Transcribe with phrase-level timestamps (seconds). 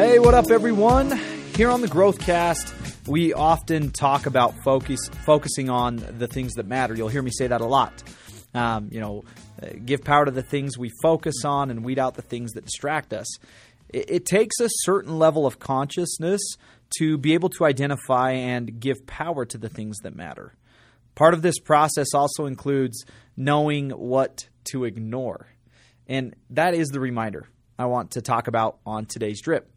[0.00, 1.10] what up, everyone?
[1.56, 6.94] Here on the Growthcast, we often talk about focus, focusing on the things that matter.
[6.94, 8.02] You'll hear me say that a lot.
[8.54, 9.24] Um, you know,
[9.62, 12.64] uh, give power to the things we focus on and weed out the things that
[12.64, 13.26] distract us.
[13.90, 16.40] It, it takes a certain level of consciousness
[16.98, 20.54] to be able to identify and give power to the things that matter.
[21.14, 23.04] Part of this process also includes
[23.36, 25.48] knowing what to ignore.
[26.06, 27.48] And that is the reminder
[27.78, 29.70] I want to talk about on today's drip.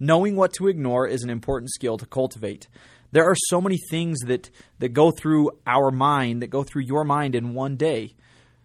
[0.00, 2.68] Knowing what to ignore is an important skill to cultivate.
[3.10, 7.04] There are so many things that, that go through our mind, that go through your
[7.04, 8.14] mind in one day.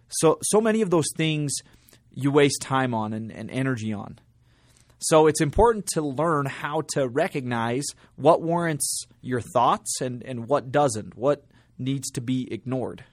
[0.08, 1.52] So, so many of those things
[2.12, 4.18] you waste time on and, and energy on.
[4.98, 7.84] So it's important to learn how to recognize
[8.16, 11.44] what warrants your thoughts and, and what doesn't, what
[11.78, 13.04] needs to be ignored.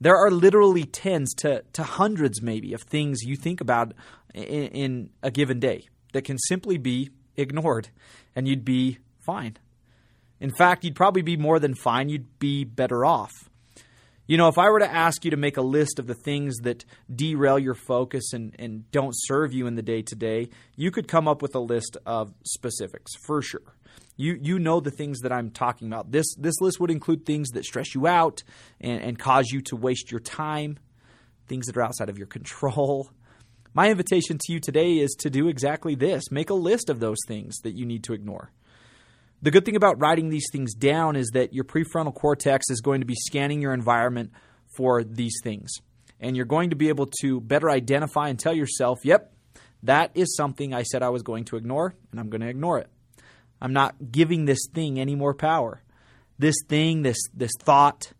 [0.00, 3.94] There are literally tens to, to hundreds, maybe, of things you think about
[4.32, 7.88] in, in a given day that can simply be ignored,
[8.34, 9.56] and you'd be fine.
[10.40, 13.32] In fact, you'd probably be more than fine, you'd be better off.
[14.28, 16.58] You know, if I were to ask you to make a list of the things
[16.58, 20.90] that derail your focus and, and don't serve you in the day to day, you
[20.90, 23.74] could come up with a list of specifics for sure.
[24.18, 26.10] You, you know the things that I'm talking about.
[26.10, 28.42] This, this list would include things that stress you out
[28.82, 30.78] and, and cause you to waste your time,
[31.46, 33.08] things that are outside of your control.
[33.74, 37.18] My invitation to you today is to do exactly this make a list of those
[37.26, 38.50] things that you need to ignore.
[39.40, 43.00] The good thing about writing these things down is that your prefrontal cortex is going
[43.00, 44.32] to be scanning your environment
[44.76, 45.70] for these things.
[46.18, 49.32] And you're going to be able to better identify and tell yourself, yep,
[49.84, 52.78] that is something I said I was going to ignore, and I'm going to ignore
[52.78, 52.90] it.
[53.60, 55.82] I'm not giving this thing any more power.
[56.38, 58.12] This thing, this, this thought,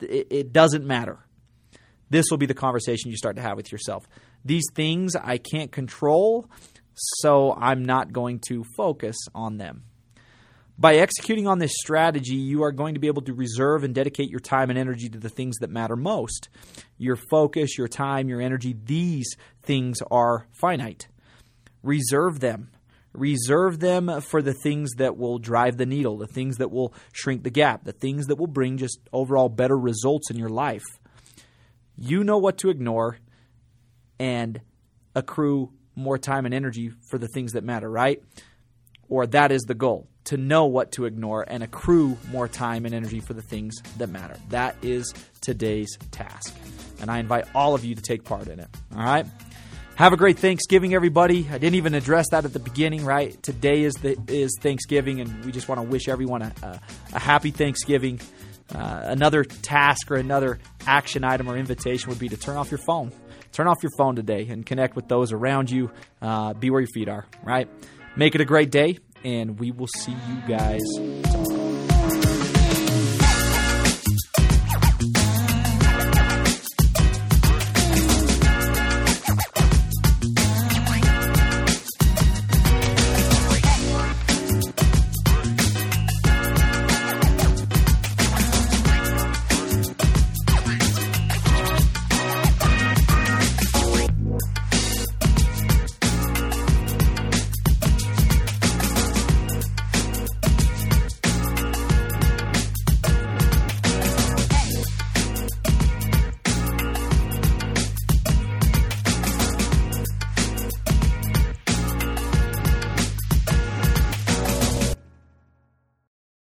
[0.00, 1.18] it, it doesn't matter.
[2.08, 4.06] This will be the conversation you start to have with yourself.
[4.44, 6.48] These things I can't control,
[6.94, 9.84] so I'm not going to focus on them.
[10.78, 14.30] By executing on this strategy, you are going to be able to reserve and dedicate
[14.30, 16.48] your time and energy to the things that matter most.
[16.98, 21.08] Your focus, your time, your energy, these things are finite.
[21.82, 22.70] Reserve them.
[23.12, 27.44] Reserve them for the things that will drive the needle, the things that will shrink
[27.44, 30.84] the gap, the things that will bring just overall better results in your life.
[31.96, 33.18] You know what to ignore
[34.22, 34.60] and
[35.16, 38.22] accrue more time and energy for the things that matter, right?
[39.08, 42.94] Or that is the goal to know what to ignore and accrue more time and
[42.94, 44.36] energy for the things that matter.
[44.50, 46.56] That is today's task.
[47.00, 48.68] And I invite all of you to take part in it.
[48.94, 49.26] All right?
[49.96, 51.48] Have a great Thanksgiving, everybody.
[51.50, 53.42] I didn't even address that at the beginning, right?
[53.42, 56.80] Today is the is Thanksgiving, and we just want to wish everyone a, a,
[57.14, 58.20] a happy Thanksgiving.
[58.74, 62.80] Uh, another task or another action item or invitation would be to turn off your
[62.86, 63.12] phone.
[63.52, 65.90] Turn off your phone today and connect with those around you.
[66.20, 67.68] Uh, be where your feet are, right?
[68.16, 71.31] Make it a great day, and we will see you guys